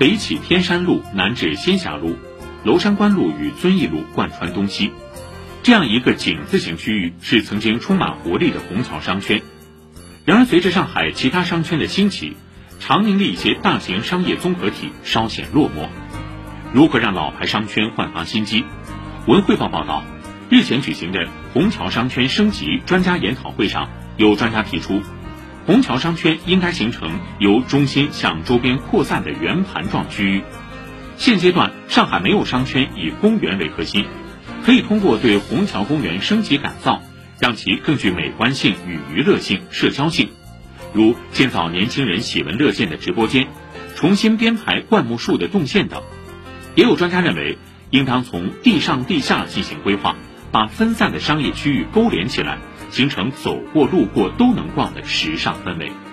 [0.00, 2.16] 北起天山路，南至仙霞路，
[2.64, 4.92] 娄山关路与遵义路贯穿东西。
[5.62, 9.42] 这样一个井字形区域是曾经充满活力的虹桥商圈。
[10.24, 12.34] 然而，随着上海其他商圈的兴起，
[12.78, 15.90] 长宁的一些大型商业综合体稍显落寞。
[16.72, 18.64] 如何让老牌商圈焕发新机？
[19.26, 20.02] 文汇报报道，
[20.48, 25.02] 日前举行的虹桥商圈升级专家研讨会上，有专家提出，
[25.66, 30.42] 虹桥商圈应该形成由中心向周边扩散的圆盘状区域。
[31.16, 34.06] 现阶段，上海没有商圈以公园为核心。
[34.62, 37.02] 可以通过对虹桥公园升级改造，
[37.38, 40.30] 让其更具美观性与娱乐性、社交性，
[40.92, 43.48] 如建造年轻人喜闻乐见的直播间，
[43.94, 46.02] 重新编排灌木树的动线等。
[46.74, 47.56] 也有专家认为，
[47.90, 50.16] 应当从地上地下进行规划，
[50.52, 52.58] 把分散的商业区域勾连起来，
[52.90, 56.09] 形成走过路过都能逛的时尚氛围。